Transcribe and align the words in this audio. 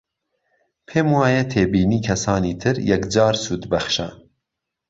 پێم 0.87 1.07
وایە 1.17 1.43
تێبینی 1.51 1.99
کەسانی 2.07 2.53
تر 2.61 2.75
یەکجار 2.91 3.33
سوودبەخشە 3.43 4.09